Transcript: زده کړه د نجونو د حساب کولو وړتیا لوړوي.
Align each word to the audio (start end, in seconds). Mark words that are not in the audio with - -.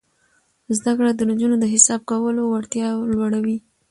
زده 0.77 0.91
کړه 0.97 1.11
د 1.15 1.21
نجونو 1.29 1.55
د 1.59 1.65
حساب 1.73 2.01
کولو 2.11 2.41
وړتیا 2.51 2.87
لوړوي. 3.11 3.57